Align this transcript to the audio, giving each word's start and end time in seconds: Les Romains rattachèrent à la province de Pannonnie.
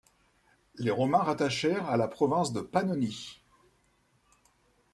Les 0.77 0.89
Romains 0.89 1.21
rattachèrent 1.21 1.87
à 1.87 1.95
la 1.95 2.07
province 2.07 2.53
de 2.53 2.61
Pannonnie. 2.61 3.43